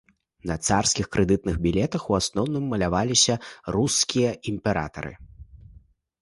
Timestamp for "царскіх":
0.67-1.09